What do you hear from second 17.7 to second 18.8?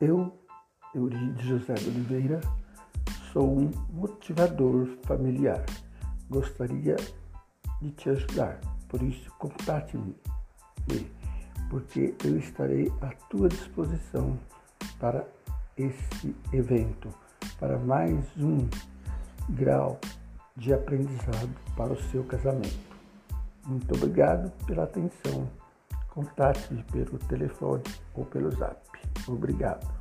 mais um